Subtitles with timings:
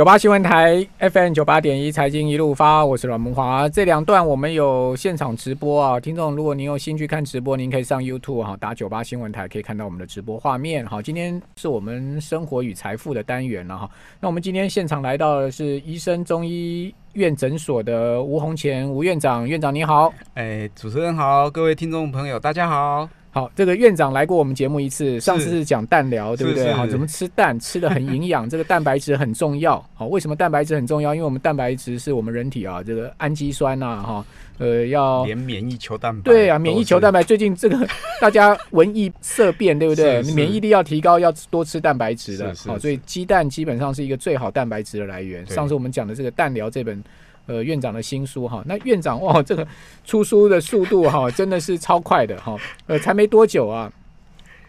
[0.00, 3.68] 九八新闻台 FM 九八点一财经一路发，我是阮慕驊。
[3.68, 10.86] 这两段我们有现场直播啊，听众如果您有兴趣看直播，您可以上 YouTube 哈，打九八新闻台可以看到我们的直播画面。
[10.86, 13.90] 好，今天是我们生活与财富的单元了哈。
[14.20, 20.10] 那我们今天现场来到的是医生中医院诊所的吴宏前吴院长，院长你好。
[20.32, 23.06] 哎，主持人好，各位听众朋友大家好。
[23.32, 26.72] 好，这个院长来过我们节目一次，上次是讲蛋疗，对不对？
[26.72, 29.80] 好，怎么吃蛋， 吃的很营养，这个蛋白质很重要。
[29.94, 31.14] 好，为什么蛋白质很重要？
[31.14, 34.26] 因为我们蛋白质是我们人体啊，这个氨基酸呐，哈，
[34.58, 36.22] 呃，要连免疫球蛋白。
[36.24, 37.86] 对啊，免疫球蛋白最近这个
[38.20, 40.20] 大家闻疫色变，对不对？
[40.34, 42.52] 免疫力要提高，要多吃蛋白质的。
[42.66, 45.46] 好，所以鸡蛋基本上是一个最好蛋白质的来源。
[45.46, 47.00] 上次我们讲的这个蛋疗这本。
[47.46, 49.66] 呃，院长的新书哈，那院长哇， 这个
[50.04, 53.92] 出书的速度哈，真的是超快的哈，呃，才没多久啊，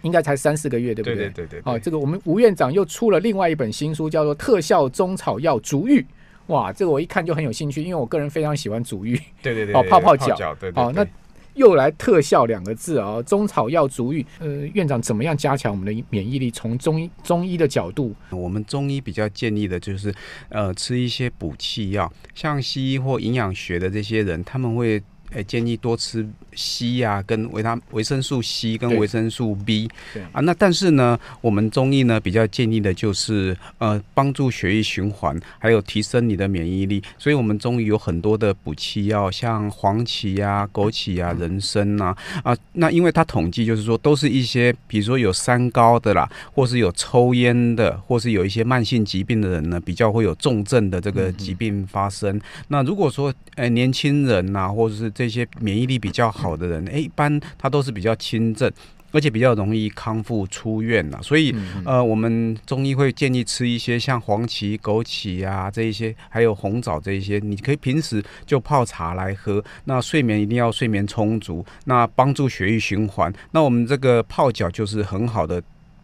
[0.02, 1.16] 应该才三四个月，对不对？
[1.16, 1.62] 对对对对。
[1.64, 6.02] 好，这个我们吴院长又出了另外一本新书，叫做《特效中草药足浴》，
[6.48, 11.06] 哇，这个我一看就很有兴趣，因为我个人非常喜欢足浴，对对对，哦，泡泡脚，对对，哦，那。
[11.54, 13.21] 又来特效两个字啊！
[13.24, 16.49] 中草药足浴，呃，院长怎么样加强我们的免疫力？
[16.52, 20.13] 从中医中医的角度，我们中医比较建议的就是，
[20.49, 25.02] 呃，吃一些补气药，像西医或营养学的这些人，他们会。
[25.32, 37.01] 诶，建议多吃硒啊，跟维他维生素 C 跟维生素 B，对啊，那但是呢，我们中医呢比较建议的就是呃，帮助血液循环，还有提升你的免疫力。
[37.18, 42.55] 所以，我们中医有很多的补气药，像黄芪呀、枸杞呀、人参呐啊。
[42.73, 52.35] 那因为它统计就是说，都是一些比如说有三高的啦，或是有抽烟的，或是有一些慢性疾病的人呢，比较会有重症的这个疾病发生。
[52.35, 58.72] 嗯、那如果说诶年轻人呐、啊，或者是这些免疫力比较好的人，诶，一般他都是比较轻症，
[59.12, 61.20] 而且比较容易康复出院呐。
[61.22, 61.54] 所以，
[61.86, 69.63] 呃，我们中医会建议吃一些像黄芪、枸杞啊这一些，还有红枣这一些，你可以平时就泡茶来喝。
[69.86, 73.31] 那睡眠一定要睡眠充足，那帮助血液循环。
[73.51, 75.62] 那我们这个泡脚就是很好的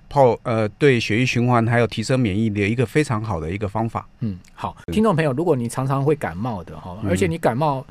[0.09, 4.07] 泡，呃，对血液循环还有提升免疫力的一个非常好的一个方法。
[4.19, 7.85] 嗯，好，听众朋友，如果你常常会感冒的哈，而且你感冒。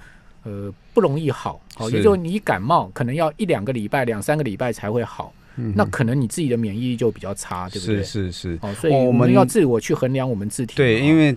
[0.47, 7.97] 呃，不容易好，好，也就是你感冒可能要一两个礼拜、两三个礼拜才会好，嗯、那可能你自己的免疫力就比较差，对不对？
[8.03, 10.77] 是是是，哦，所以我们要自我去衡量我们自体。
[10.77, 11.37] 对，因为。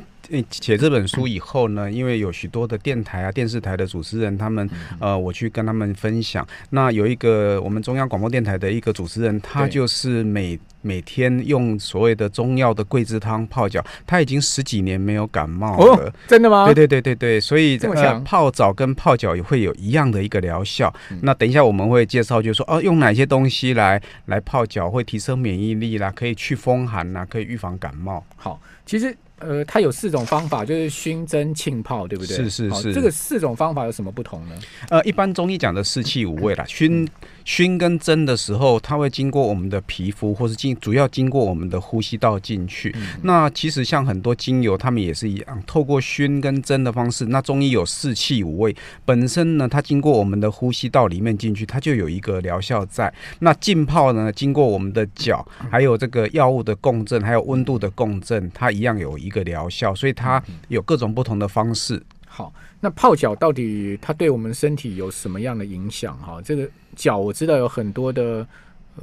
[0.52, 4.70] 写这本书以后呢，因为有许多的电台啊、电视台的主持人，他们
[5.00, 6.46] 呃，我去跟他们分享。
[6.70, 15.94] 那有一个我们中央广播电台的一个主持人，他就是每每天用所谓的中药的桂枝汤泡脚，他已经十几年没有感冒了。
[15.94, 16.66] 哦，真的吗？
[16.66, 20.94] 对对对对对，所以这么呃，泡澡跟泡脚也会有一样的一个疗效。
[21.22, 28.24] 那等一下我们会介绍，就是说哦，用哪些东西来来泡脚会提升免疫力啦，可以去风寒啦，可以预防感冒。
[28.36, 29.18] 好，其实。
[29.40, 32.36] 呃，它有四种方法，就是熏蒸浸泡，对不对？
[32.36, 32.94] 是是是。
[32.94, 34.56] 这个四种方法有什么不同呢？
[34.90, 37.08] 呃，一般中医讲的四气五味啦，熏。
[37.46, 42.94] 熏跟蒸的时候，它会经过我们的皮肤，或是经主要经过我们的呼吸道进去。
[42.96, 47.26] 嗯、那其实像很多精油，它们也是一样，透过熏跟蒸的方式。
[47.26, 53.12] 那中医有四气五味，本身呢，它经过我们的呼吸道里面进去，它就有一个疗效在。
[53.40, 59.94] 那浸泡呢，经过我们的脚，还有这个药物的共振，还有温度的共振，它一样有一个疗效。
[59.94, 62.02] 所以它有各种不同的方式。
[62.28, 66.18] 好，那泡脚到底它对我们身体有什么样的影响？
[66.18, 68.46] 哈，这个脚我知道有很多的，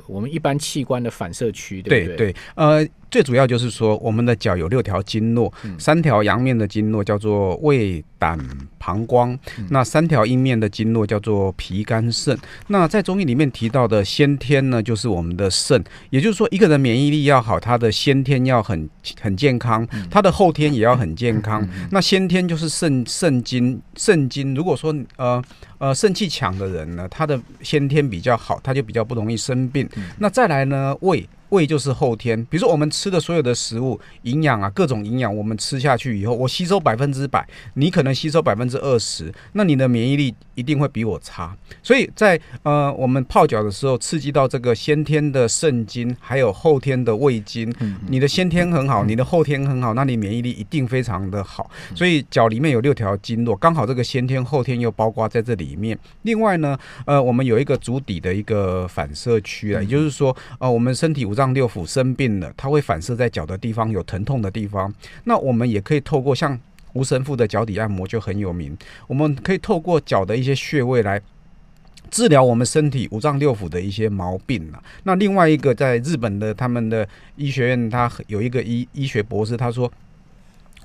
[0.06, 2.16] 我们一般器官的反射区，对不对？
[2.16, 2.88] 对，对，呃。
[3.10, 8.38] 最主要就是说，我们的脚有六条经络，三条阳面的经络叫做胃胆
[8.78, 9.38] 膀胱，
[9.70, 12.36] 那三条阴面的经络叫做脾肝肾。
[12.68, 15.82] 那在中医里面提到的先天呢，就是我们的肾。
[16.10, 18.88] 也就是说，一个人免疫力要好，他的先天要很
[19.20, 21.66] 很健康，他的后天也要很健康。
[21.90, 24.54] 那先天就是肾肾经，肾经。
[24.54, 25.42] 如果说呃
[25.78, 29.88] 呃肾气强的人呢，他的先天比较好，他就比较不容易生病。
[30.18, 31.26] 那再来呢，胃。
[31.50, 41.56] 胃就是后天，比如说我们吃的所有的食物，营养啊，各种营养，我们吃下去以后，我吸收百分之百，你可能吸收百分之二十，那你的免疫力一定会比我差。
[41.82, 47.72] 所以在呃我们泡脚的时候，刺激到这个先天的肾经，还有后天的胃经，
[48.08, 51.70] 你的先天很好，你的后天很好，那你免疫力一定非常的好。
[51.94, 55.96] 所以脚里面有六条经络，刚好这个先天后天又包括在这里面。
[56.22, 64.92] 另外呢，呃，我们有一个足底的一个反射区啊，也就是说，呃，我们身体五脏六腑生病了，它会反射在脚的地方，有疼痛的地方。
[65.24, 66.58] 那我们也可以透过像
[66.96, 68.76] 吴神父的脚底按摩就很有名，
[69.06, 71.20] 我们可以透过脚的一些穴位来
[72.10, 74.82] 治疗我们身体五脏六腑的一些毛病了。
[75.02, 77.06] 那另外一个，在日本的他们的
[77.36, 79.92] 医学院，他有一个医医学博士，他说。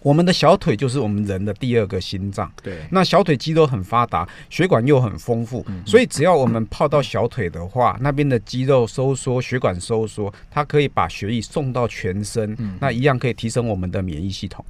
[0.03, 2.51] 我们的小腿就是我们人的第二个心脏。
[2.63, 14.65] 对，那小腿肌肉很发达，血管又很丰富，嗯、所以只要我们泡到小腿的话，那边的肌肉收缩，血管收缩，它可以把血液送到全身，嗯、那一样可以提升我们的免疫系统。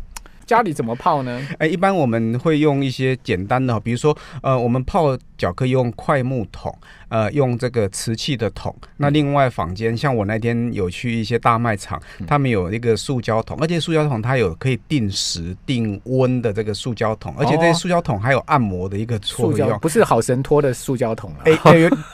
[0.51, 1.47] 家里怎么泡呢？
[1.59, 6.77] 哎，一般我们会用一些简单的，比如说，呃，我们泡脚可以用快木桶，
[7.07, 8.75] 呃，用这个瓷器的桶。
[8.97, 21.55] 那另外坊间，像我那天有去一些大卖场，他们有一个塑胶桶，而且塑胶桶它有可以定时定温的这个塑胶桶，而且这些塑胶桶还有按摩的一个作用，不是好神托的塑胶桶啊，哎，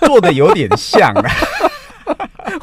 [0.05, 1.31] 做的有点像啊。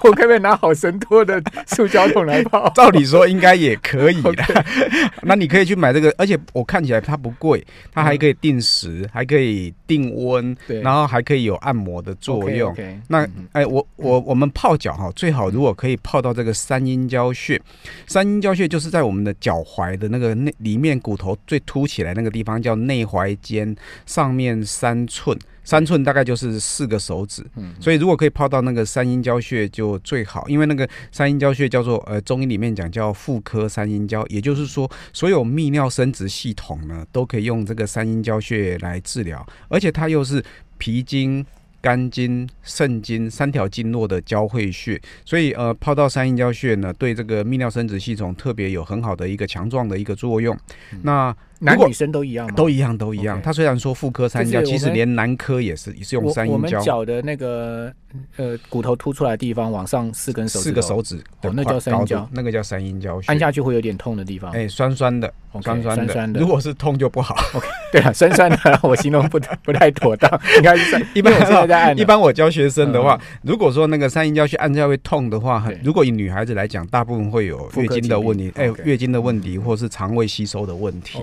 [0.03, 2.71] 我可不可以拿好神拖的塑胶桶来泡？
[2.75, 4.65] 照理说应该也可以的。
[5.23, 12.73] 那你可以去买这个，而且我看起来它不贵，它还可以定时，嗯、还可以定温，对然后还可以有按摩的作用。
[12.75, 13.01] Okay, okay.
[13.09, 17.61] 那哎，我我我们泡脚哈，最好如果可以泡到这个三阴交穴。
[18.07, 23.75] 三阴交穴就是在我们的脚踝的那个内里面骨头最凸起来那个地方，叫内踝尖
[24.07, 25.39] 上面三寸。
[25.65, 27.45] 三寸大概就是四个手指，
[27.81, 40.45] 所以如果可以泡到那个三阴交穴就最好，因为那个三阴交穴叫做呃中医里面讲叫妇科三阴交，也就是说所有泌尿生殖系统呢都可以用这个三阴交穴来治疗，而且它又是
[40.79, 41.45] 脾经。
[41.85, 50.59] 肝经、肾经三条经络的交汇穴，所以呃泡到三阴交穴呢，对这个泌尿生殖系统特别有很好的一个强壮的一个作用。
[50.93, 52.55] 嗯、那男女生都一样吗？
[52.55, 53.41] 都一样，都一样。
[53.43, 56.55] 它 Okay 虽然说妇科三焦，其实连男科也是也是用三阴交。
[56.55, 57.93] 我们脚的那个。
[58.37, 65.29] 呃，骨头凸出来的地方往上四根手指，四个手指，哦，那叫三阴交，那个叫三阴交穴，按下去会有点痛的地方，哎，酸酸的，
[65.61, 67.35] 酸酸的，如果是痛就不好。
[67.55, 81.19] OK，对啊，酸酸的， 我形容不不太妥当， 应该是一般我现在在按，一般我教学生的话，如果说那个三阴交穴按下会痛的话，如果以女孩子来讲，大部分会有月经的问题，哎，月经的问题，或是肠胃吸收的问题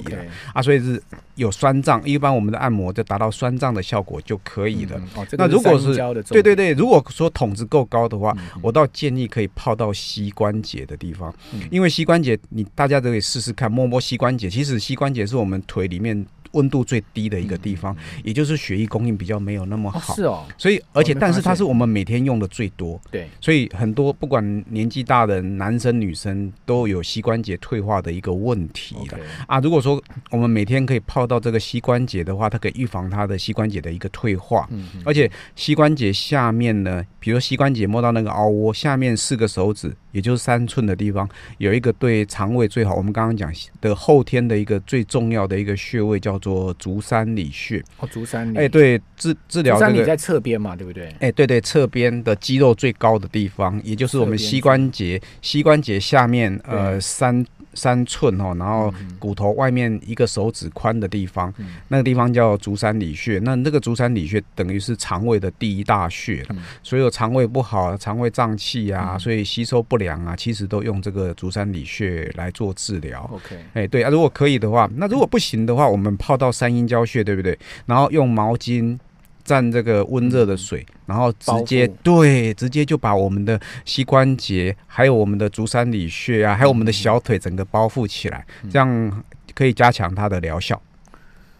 [0.53, 1.01] 啊，所以是
[1.35, 5.01] 有酸胀，一般我们的按摩就达到酸胀的效果就可以了。
[5.37, 5.95] 那如果是
[6.29, 6.71] 对对对。
[6.73, 11.33] 如果说筒子够高的话，我倒建议可以泡到膝关节的地方，
[11.69, 14.49] 因为膝关节你大家都可以试试看，摸摸膝关节。
[14.49, 16.25] 其实膝关节是我们腿里面。
[16.51, 20.15] 温度最低的一个地方，也就是血液供应比较没有那么好。
[20.15, 22.99] 是哦，所以而且但是它是我们每天用的最多。
[23.09, 29.59] 对，所以很多不管年纪大的男生女生都有膝关节退化的一个问题了啊。
[29.59, 34.67] 如果说我们每天可以泡到这个膝关节的话，它可以预防它的膝关节的一个退化。
[34.71, 41.27] 嗯，而且膝关节下面呢，比如膝关节摸到那个凹窝下面四个手指，也就是三寸的地方，
[41.57, 42.95] 有一个对肠胃最好。
[42.95, 47.81] 我们刚刚讲的后天的一个最重要的一个穴位叫做足三里穴。
[47.99, 48.57] 哦，足三里。
[48.57, 49.75] 哎，对，治治疗。
[49.75, 51.15] 足三里在侧边嘛，对不对？
[51.19, 57.45] 哎，对对，侧边的肌肉最高的地方，也就是我们膝关节，膝关节下面呃三。
[57.73, 63.39] 三寸哦，然后骨头外面一个手指宽的地方，嗯、那个地方叫足三里穴。
[63.43, 73.29] 那那个足三里穴等于是肠胃的第一大穴，嗯、所以有肠胃不好、肠胃胀气啊，嗯、所以吸收不良啊，其实都用这个足三里穴来做治疗。
[73.33, 77.57] OK，哎，对啊，如果可以的话，那如果不行的话，我们泡到三阴交穴，对不对？
[77.85, 78.97] 然后用毛巾。
[79.51, 90.81] 蘸这个温热的水，然后直接对，直接就把我们的膝关节，还有我们的足三里穴啊，还有我们的小腿整个包覆起来，嗯、这样可以加强它的疗效。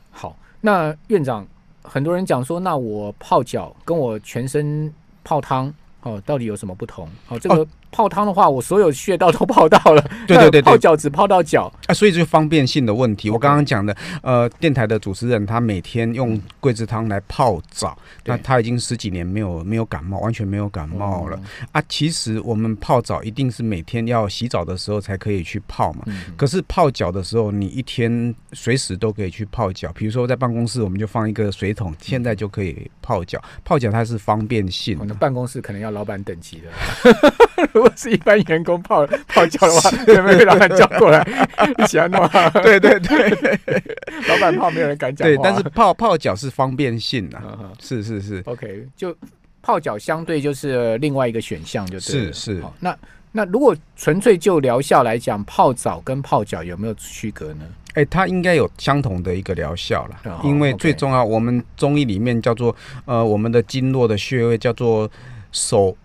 [0.10, 1.45] 好，那院长，
[1.83, 4.91] 很多人讲说，那我泡脚跟我全身
[5.24, 7.10] 泡汤哦，到底有什么不同？
[7.27, 7.55] 哦，这个。
[7.55, 10.01] 哦泡汤的话，我所有穴道都泡到了。
[10.25, 13.29] 对对对，泡脚只泡到脚啊，所以就方便性的问题。
[13.29, 21.39] 我刚刚讲的，呃，电台的主持人他每天用桂枝汤来泡澡，那他已经十几年没有没有感冒，完全没有感冒了
[21.71, 21.83] 啊。
[21.89, 26.05] 其实我们泡澡一定是每天要洗澡的时候才可以去泡嘛。
[26.38, 29.91] 可是泡脚的时候，你一天随时都可以去泡脚。
[29.93, 33.41] 比如说在办公室，我们就放一个水桶，现在就可以泡脚。
[33.65, 34.98] 泡脚它是方便性。
[35.00, 37.71] 我的办公室可能要老板等级的。
[37.81, 41.25] 如果是一般员工泡 泡脚的话，有没有被老板叫过来
[41.79, 42.29] 一起来弄？
[42.61, 43.83] 对对对，
[44.29, 45.27] 老板泡没有人敢讲。
[45.27, 47.41] 对，但是泡泡脚是方便性的，
[47.79, 48.43] 是是是。
[48.45, 49.15] OK，就
[49.63, 52.61] 泡脚相对就是另外一个选项，就是是。
[52.79, 52.95] 那
[53.31, 57.65] 那如果纯粹就疗效来讲，泡澡跟泡脚有没有区隔呢？
[57.95, 65.09] 哎，它应该有相同的一个疗效了，因为最重要，我们中医里面叫做呃，我们的经络的穴位叫做
[65.51, 65.97] 手。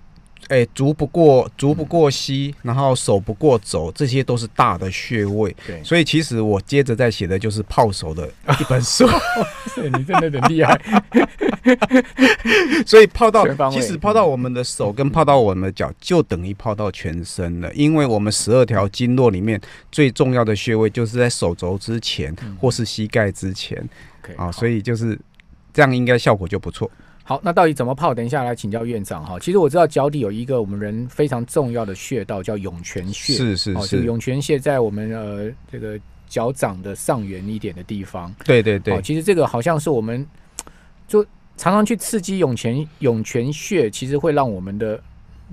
[0.49, 5.55] 哎，足不过足不过膝，然后手不过肘，这些都是大的穴位。
[5.67, 8.29] 对，所以其实我接着在写的就是泡手的
[8.61, 9.07] 一本书。
[9.77, 10.81] 你真的很厉害。
[12.87, 17.73] 所以泡到其实泡到我们的手跟泡到我们的脚，就等于泡到全身了。
[17.75, 19.61] 因为我们十二条经络里面
[19.91, 23.77] 最重要的穴位就是在手肘之前或是膝盖之前。
[24.37, 25.19] 啊，所以就是
[25.73, 26.91] 这样，应该效果就不错。
[27.29, 28.15] 好，那到底怎么泡？
[28.15, 29.37] 等一下来请教院长哈。
[29.41, 38.33] 其实我知道脚底有一个我们人非常重要的穴道叫涌泉穴，是是是，涌泉穴在我们呃这个脚掌的上缘一点的地方。
[38.45, 40.25] 对对对，其实这个好像是我们
[41.09, 41.21] 就
[41.57, 45.03] 常常去刺激涌泉涌泉穴，其实会让我们的。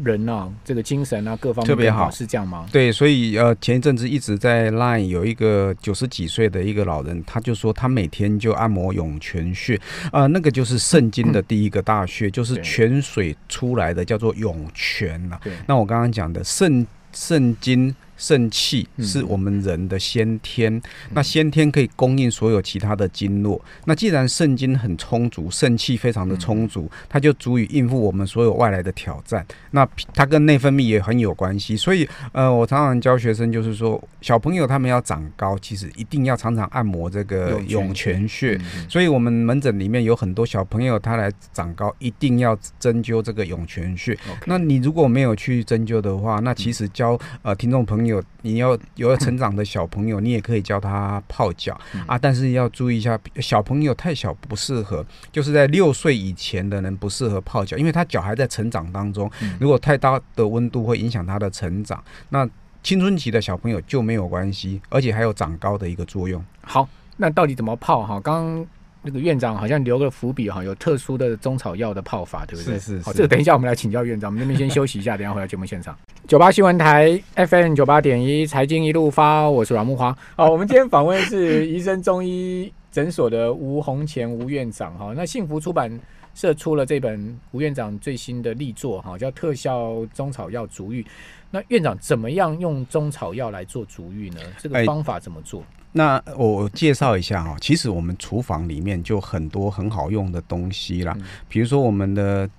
[0.02, 2.66] 人啊，这个精神啊，各方面特别好，是这样吗？
[2.72, 9.76] 对，所以呃，前一阵子一直在 Line 有一个九十几岁的一个老人，他就说他每天就按摩涌泉穴
[10.12, 15.40] 啊、呃，那个就是肾经的第一个大穴，嗯、就是泉水出来的，叫做涌泉了。
[15.44, 17.96] 对，那我刚刚讲的肾肾经。
[18.16, 20.82] 肾气是我们人的先天，嗯、
[21.14, 23.60] 那先天可以供应所有其他的经络。
[23.86, 29.46] 那既然肾经很充足，肾气非常的充足，它就足以应付我们所有外来的挑战。
[29.72, 31.76] 那它跟内分泌也很有关系。
[31.76, 38.60] 所以，呃，我常常教学生，就是说，小朋友他们要长高，其实一定要常常按摩这个涌泉穴。
[38.88, 44.18] 所以我们门诊里面有很多小朋友，他来长高，一定要针灸这个涌泉穴。
[44.46, 48.03] 那你如果没有去针灸的话，那其实教呃听众朋友。
[48.06, 59.30] 有你要有要成长的小朋友， 你也可以教他泡脚啊，但是要注意一下，小朋友太小不适合，就是在六岁以前的人不适合泡脚，因为他脚还在成长当中，
[59.60, 62.04] 如果太大的温度会影响他的成长。
[62.30, 62.48] 那
[62.82, 66.44] 青春期的小朋友就没有关系，而且还有长高的一个作用。
[66.62, 68.20] 好，那到底怎么泡哈？
[68.20, 68.66] 刚。
[69.06, 72.80] 那个院长好像留个伏笔哈，有特殊的中草药的泡法，对不对？
[72.80, 73.04] 是是是。
[73.04, 75.94] 好，这个等一下我们来请教院长，我们那边先休息一下，等一下回到节目现场。
[76.34, 80.18] 九八新闻台 FM 九八点一，财经一路发，我是阮木花。
[80.36, 85.14] 好， 我们今天访问的是医生中医诊所的吴宏前吴院长哈。
[85.16, 86.00] 那幸福出版
[86.34, 91.04] 社出了这本吴院长最新的力作哈，叫《特效中草药足浴》。
[91.52, 94.40] 那院长怎么样用中草药来做足浴呢？
[94.58, 95.62] 这个方法怎么做？
[95.62, 101.16] 哎那我介绍一下哈，其实我们厨房里面就很多很好用的东西啦，
[101.48, 102.50] 比如说我们的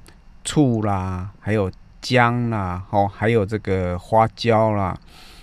[0.45, 1.69] 醋啦，还有
[2.05, 4.95] 姜啦，哦，还有这个花椒啦，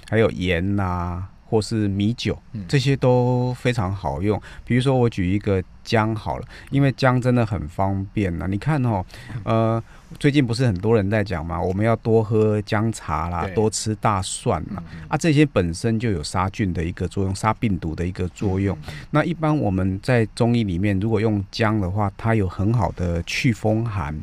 [0.07, 2.37] 还有盐啦，或是米酒，
[2.67, 4.39] 这些都非常好用。
[4.63, 8.45] 比如说我举一个姜好了，因为姜真的很方便呐。
[8.47, 9.03] 你看哦，
[9.43, 9.83] 呃。
[10.19, 11.59] 最近不是很多人在讲嘛？
[11.59, 18.77] 我们要多喝姜茶啦，多吃大蒜啦，啊，这些本身就有杀菌的一个作用，杀病毒的一个作用。
[19.11, 24.13] 那一般我们在中医里面，如果用姜的话，它有很好的祛风寒，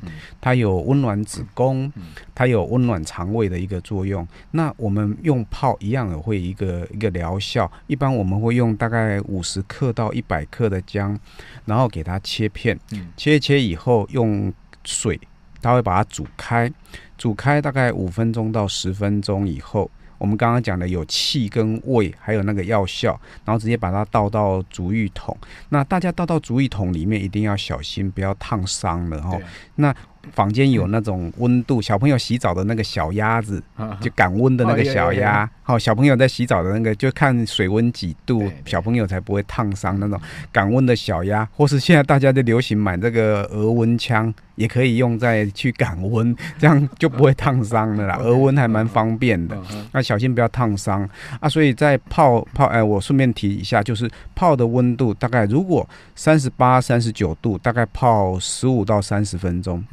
[0.43, 1.91] 它有温暖子宫，
[2.35, 4.29] 它有温暖肠胃的一个作用。
[4.51, 7.71] 那我们用泡一样也会一个一个疗效。
[7.87, 11.19] 一般我们会用大概五十克到一百克的姜，
[11.65, 12.79] 然后给它切片，
[13.17, 14.53] 切一切以后用
[14.85, 15.21] 水。
[15.61, 16.73] 它会把它煮开，
[17.17, 25.37] 煮开大概五分钟到十分钟以后，我们刚刚讲的有气跟味，还有那个药效，然后直接把它倒到足浴桶。
[25.69, 29.37] 那大家倒到足浴桶里面一定要小心，不要烫伤了哈。
[29.75, 29.93] 那
[30.33, 33.63] 房间有那种温度，小朋友洗澡的那个小鸭子，
[34.01, 35.49] 就感温的那个小鸭。
[35.63, 40.19] 好，小朋友在洗澡的那个，就看水温几度，小朋友才不会烫伤那种
[40.51, 48.17] 感温的小鸭，或是现在大家就流行买这个额温枪，也可以用在去感温， 这样就不会烫伤了啦。
[48.17, 49.61] 额温还蛮方便的，
[49.93, 51.07] 那小心不要烫伤
[51.39, 51.47] 啊。
[51.47, 59.85] 所以在泡泡，哎，我顺便提一下，就是泡的温度大概如果三十八、三十九度，大概泡十五到三十分钟。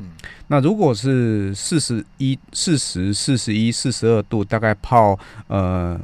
[0.48, 5.18] 那如果是四十一、四十、四十一、四十二度，大概泡
[5.48, 6.00] 呃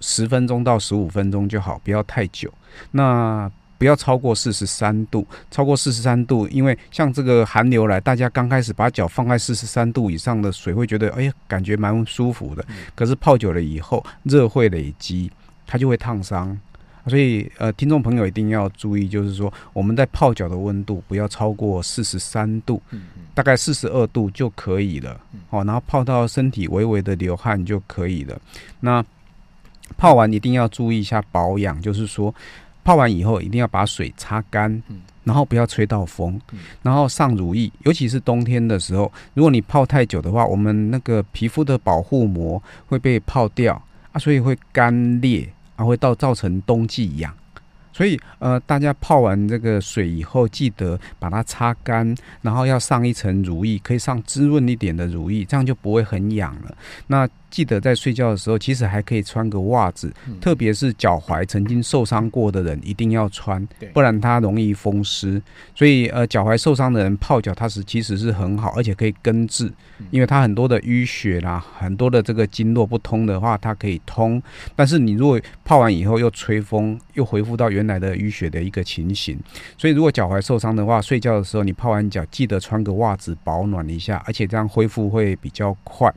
[0.00, 2.52] 十分钟到十五分钟就好，不要太久。
[2.92, 12.64] 那不要超过四十三度，超过四十三度，因为像这个寒流来，大家刚开始把脚放在四十三度以上的水，会觉得哎呀，感觉蛮舒服的。
[12.94, 15.30] 可是泡久了以后，热会累积，
[15.66, 16.58] 它就会烫伤。
[17.06, 22.80] 所以，呃，听众朋友一定要注意，就是说我们在泡脚的温度不要超过四十三度，
[23.34, 25.18] 大概四十二度就可以了。
[25.48, 28.38] 哦，然后泡到身体微微的流汗就可以了。
[28.80, 29.04] 那
[29.96, 32.32] 泡完一定要注意一下保养，就是说
[32.84, 34.82] 泡完以后一定要把水擦干，
[35.24, 36.40] 然后不要吹到风，
[36.82, 43.80] 然后上乳液，尤其是冬天的时候，如果你泡太久的话，我们那个皮肤的保护膜会被泡掉
[44.12, 45.48] 啊，所以会干裂。
[45.80, 47.34] 它会到造成冬季痒，
[47.90, 56.76] 所以呃，大家泡完这个水以后，记得把它擦干，然后要上一层乳液，可以上滋润一点的乳液，这样就不会很痒了。
[57.06, 65.40] 那记得在睡觉的时候，其实还可以穿个袜子，嗯、特别是脚踝曾经受伤过的人一定要穿，不然它容易风湿。
[65.74, 69.70] 所以呃，脚踝受伤的人泡脚，它是其实是很好，而且可以根治，
[70.10, 74.42] 因为它很多的淤血啦，很多的这个经络不通的话，它可以通。
[74.76, 79.38] 但是你如果泡完以后又吹风，又恢复到原来的淤血的一个情形。
[79.76, 86.12] 所以如果脚踝受伤的话，睡觉的时候你泡完脚记得穿个袜子保暖一下，而且这样恢复会比较快。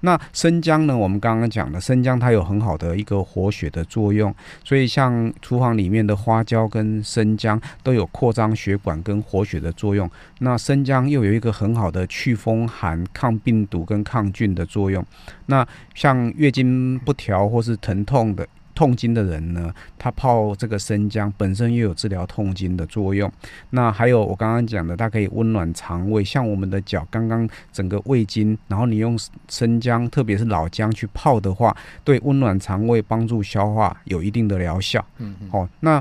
[0.00, 0.96] 那生姜呢？
[0.96, 10.10] 我们刚刚讲的生姜，它有很好的一个活血的作用，所以像厨房里面的花椒跟生姜都有扩张血管跟活血的作用。
[10.40, 15.04] 那生姜又有一个很好的祛风寒、抗病毒跟抗菌的作用。
[15.46, 18.44] 那像月经不调或是疼痛的。
[18.76, 23.28] 痛经的人呢，他泡这个生姜本身又有治疗痛经的作用。
[23.70, 26.22] 那还有我刚刚讲的，它可以温暖肠胃。
[26.22, 29.18] 像我们的脚刚刚整个胃经，然后你用
[29.48, 35.04] 生姜，特别是老姜去泡的话，对温暖肠胃、帮助消化有一定的疗效。
[35.18, 36.00] 嗯，好，那。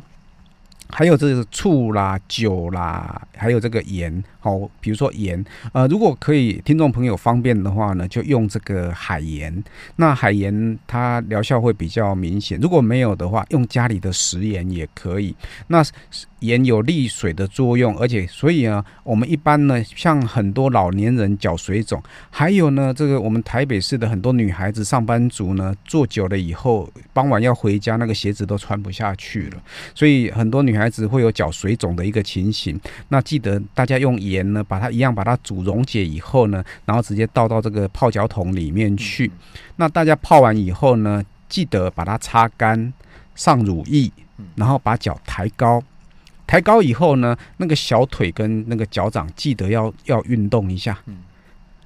[0.87, 9.63] 还有这个醋啦、酒啦，还有这个盐，好，比如说盐，呃，如果可以，听众朋友方便的话呢，就用这个海盐。
[9.95, 15.35] 那海盐它疗效会比较明显，如果没有的话，用家里的食盐也可以。
[15.65, 15.83] 那
[16.41, 21.99] 盐有利水的作用，而且所以啊，我们一般呢，像很多老年人脚水肿，
[22.29, 29.63] 还有呢，这个我们台北市的很多女孩子上班族呢，坐久了以后，傍晚要回家，那个鞋子都穿不下去了，
[29.95, 32.79] 所以很多女孩子会有脚水肿的一个情形。
[33.09, 39.31] 那记得大家用盐呢，把它一样把它煮溶解以后呢，然后直接倒到这个泡脚桶里面去。
[39.75, 42.93] 那大家泡完以后呢，记得把它擦干，
[43.35, 44.11] 上乳液，
[44.55, 45.83] 然后把脚抬高。
[46.47, 50.97] 抬高以后呢，那个小腿跟那个脚掌记得要要运动一下。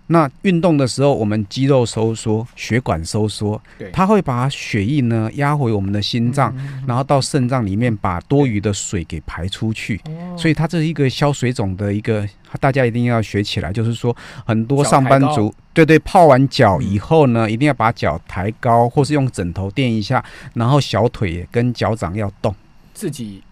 [0.09, 6.53] 嗯，那运动的时候，我们肌肉收缩，血管收缩，对，它会把血液呢压回我们的心脏，
[6.85, 10.01] 然后到肾脏里面把多余的水给排出去。
[10.35, 12.27] 所以它这是一个消水肿的一个，
[12.59, 13.71] 大家一定要学起来。
[13.71, 20.23] 就是说，很多上班族，对对，泡完脚以后呢，一定要把脚抬高，或是用枕头垫一下，
[20.53, 22.53] 然后小腿跟脚掌要动，
[22.93, 23.43] 自己。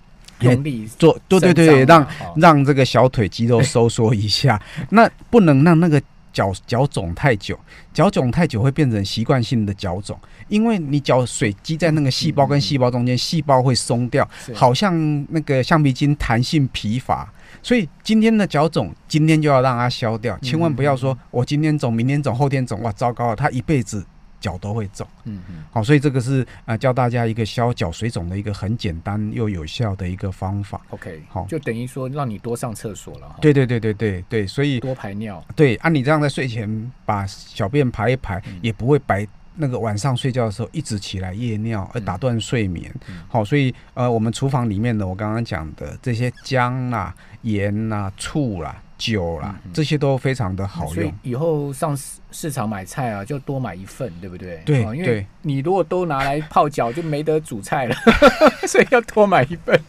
[0.41, 4.61] 用力做，对对对，让让这个小腿肌肉收缩一下。
[4.91, 5.99] 那不能让那个
[6.37, 7.57] 脚脚肿太久，
[7.91, 10.15] 脚肿太久会变成习惯性的脚肿，
[10.47, 14.93] 因为你脚水积在那个细胞跟细胞中间，细胞会松掉，好像
[15.29, 17.27] 那个橡皮筋弹性疲乏。
[17.63, 24.05] 所以今天的脚肿，今天就要让它消掉，千万不要说我今天肿，明天肿，后天肿，哇，糟糕了，它一辈子。
[24.39, 30.79] 脚都会肿，嗯嗯，好，所以这个是啊、呃，教大家一个消脚水肿的一个很简单又有效的一个方法。
[30.89, 33.35] OK，好，就等于说让你多上厕所了。
[33.41, 35.43] 对对对对对对，所以多排尿。
[35.55, 42.93] 对，按、啊、你这样在睡前把小便排一排，嗯、也不会白那个晚上睡觉的时候一直起来夜尿而打断睡眠。
[43.27, 48.83] 好、嗯，所以呃，我们厨房里面的我刚刚讲的这些姜啦、盐啦、醋啦。
[48.97, 50.93] 酒啦，这些都非常的好用。
[50.93, 51.97] 所以以后上
[52.31, 54.61] 市场买菜啊，就多买一份，对不对？
[54.65, 57.95] 对，因为你如果都拿来泡脚，就没得煮菜了，
[58.67, 59.79] 所以要多买一份。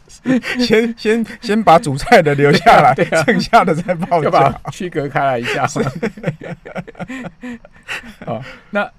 [0.61, 2.95] 先先先把煮菜的留下来，
[3.25, 5.67] 剩下的再泡脚，区隔开来一下。
[8.25, 8.91] 好， 那。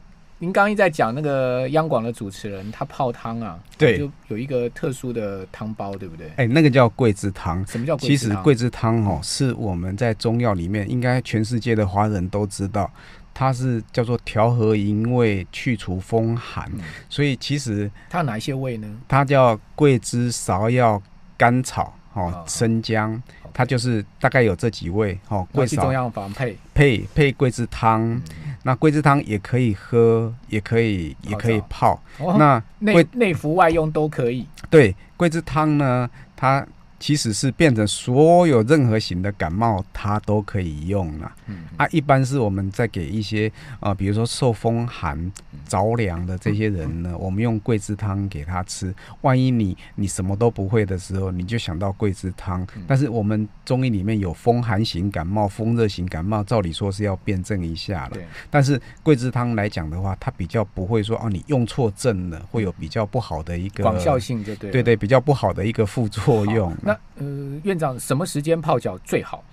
[0.41, 6.28] 您刚刚一在讲那个央广的主持人，他泡汤啊，对，就有一个特殊的汤包，对不对？
[6.30, 7.65] 哎、欸，那个叫桂枝汤。
[7.67, 8.17] 什么叫桂枝汤？
[8.17, 12.89] 其实桂枝汤哦，是我们在中药里面，应该全世界的华人都知道，
[13.34, 16.65] 它是叫做调和营卫、去除风寒。
[16.73, 18.88] 嗯、所以其实它有哪一些味呢？
[19.10, 21.02] 它叫桂枝、芍药、
[21.36, 25.45] 甘草、哦，生姜，哦、它就是大概有这几味哦。
[25.52, 28.10] 桂枝中药房配配配桂枝汤。
[28.13, 32.02] 嗯那桂枝汤也可以喝，也可以，也可以泡。
[32.19, 34.48] 哦、那内内服外用都可以。
[34.69, 36.65] 对，桂枝汤呢，它。
[36.99, 41.31] 其实是变成所有任何型的感冒，它都可以用了。
[41.47, 43.47] 嗯，啊，一般是我们在给一些
[43.79, 45.31] 啊、呃，比如说受风寒、
[45.65, 48.93] 着凉的这些人呢，我们用桂枝汤给他吃。
[49.21, 52.67] 万一你你什么都不会的时候，你就想到桂枝汤。
[52.85, 58.12] 但是我们中医里面有风寒型感冒、风热型感冒，照理说是要辩证一下了。
[58.13, 58.25] 对。
[58.49, 64.69] 但是桂枝汤来讲的话，它比较不会说哦，你用错症了，会有比较不好的一个广效性，就对。
[64.69, 66.75] 对对，比较不好的一个副作用。
[66.89, 69.43] 那呃，院长，什么时间泡脚最好？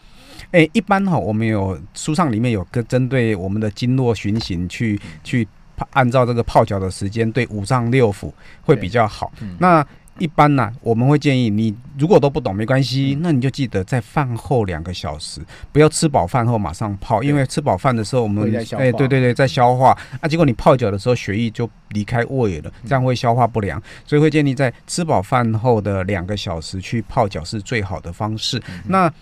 [0.53, 5.49] 哎、欸，一般哈，我们有书上里面有个针对我们的经络循行去、嗯、去
[5.91, 9.33] 按照这个泡脚的时间，对五脏六腑会比较好。
[9.41, 9.87] 嗯、那
[10.19, 15.41] 一般呢，我们会建议你，如果都不懂没关系，那你就记得在饭后两个小时，
[15.73, 18.45] 不要吃饱饭后马上泡，因为吃饱饭的时候我们
[18.77, 19.97] 哎，对对对，在消化。
[20.21, 28.63] 啊，结果你泡脚的时候血液就离开胃了，这样会消化不良，所以会建议在吃饱饭后的两个小时去泡脚是最好的方式。
[28.87, 29.13] 那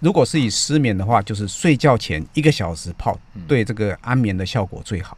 [0.00, 5.16] 如果是以失眠的话，就是睡觉前一个小时泡，对这个安眠的效果最好。